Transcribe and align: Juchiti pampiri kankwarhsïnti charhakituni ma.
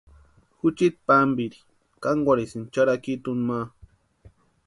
Juchiti 0.61 0.97
pampiri 1.07 1.57
kankwarhsïnti 2.03 2.71
charhakituni 2.73 3.43
ma. 3.49 3.59